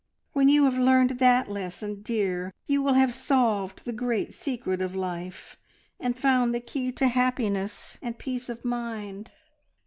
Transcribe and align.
When 0.33 0.49
you 0.49 0.63
have 0.63 0.79
learned 0.79 1.19
that 1.19 1.47
lesson, 1.47 2.01
dear, 2.01 2.51
you 2.65 2.81
will 2.81 2.95
have 2.95 3.13
solved 3.13 3.85
the 3.85 3.93
great 3.93 4.33
secret 4.33 4.81
of 4.81 4.95
life, 4.95 5.57
and 5.99 6.17
found 6.17 6.55
the 6.55 6.59
key 6.59 6.91
to 6.93 7.07
happiness 7.07 7.99
and 8.01 8.17
peace 8.17 8.49
of 8.49 8.65
mind." 8.65 9.29